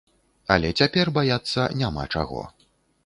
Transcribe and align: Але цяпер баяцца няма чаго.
Але 0.53 0.71
цяпер 0.79 1.11
баяцца 1.17 1.67
няма 1.83 2.07
чаго. 2.17 2.41